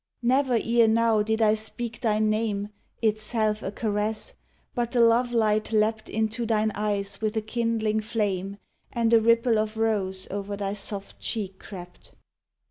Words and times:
Never 0.23 0.57
ere 0.59 0.87
now 0.87 1.21
did 1.21 1.43
I 1.43 1.53
speak 1.53 2.01
thy 2.01 2.17
name, 2.17 2.69
Itself 3.03 3.61
a 3.61 3.71
caress, 3.71 4.33
but 4.73 4.89
the 4.93 4.99
lovelight 4.99 5.71
leapt 5.71 6.09
Into 6.09 6.47
thine 6.47 6.71
eyes 6.73 7.21
with 7.21 7.37
a 7.37 7.41
kindling 7.43 7.99
flame, 7.99 8.57
And 8.91 9.13
a 9.13 9.21
ripple 9.21 9.59
of 9.59 9.77
rose 9.77 10.27
o'er 10.31 10.57
thy 10.57 10.73
soft 10.73 11.19
cheek 11.19 11.59
crept. 11.59 12.15